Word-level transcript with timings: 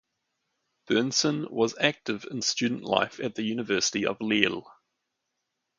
Bernson 0.89 1.47
was 1.51 1.75
active 1.79 2.25
in 2.31 2.41
student 2.41 2.81
life 2.83 3.19
at 3.19 3.35
the 3.35 3.43
University 3.43 4.07
of 4.07 4.19
Lille. 4.19 4.65